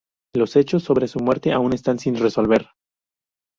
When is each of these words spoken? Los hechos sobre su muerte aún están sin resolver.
Los 0.33 0.55
hechos 0.55 0.81
sobre 0.81 1.07
su 1.07 1.19
muerte 1.19 1.53
aún 1.53 1.73
están 1.73 1.99
sin 1.99 2.17
resolver. 2.17 2.69